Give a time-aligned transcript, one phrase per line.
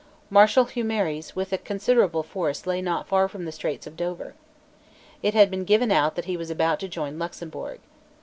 [0.31, 4.33] Marshal Humieres with a considerable force lay not far from the Straits of Dover.
[5.21, 7.79] It had been given out that he was about to join Luxemburg.